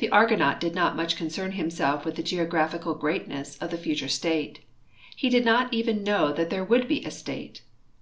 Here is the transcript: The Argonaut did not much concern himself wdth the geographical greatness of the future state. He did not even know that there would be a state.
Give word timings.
The 0.00 0.10
Argonaut 0.10 0.60
did 0.60 0.74
not 0.74 0.96
much 0.96 1.16
concern 1.16 1.52
himself 1.52 2.04
wdth 2.04 2.16
the 2.16 2.22
geographical 2.22 2.94
greatness 2.94 3.56
of 3.56 3.70
the 3.70 3.78
future 3.78 4.06
state. 4.06 4.60
He 5.16 5.30
did 5.30 5.46
not 5.46 5.72
even 5.72 6.04
know 6.04 6.30
that 6.30 6.50
there 6.50 6.62
would 6.62 6.86
be 6.86 7.02
a 7.06 7.10
state. 7.10 7.62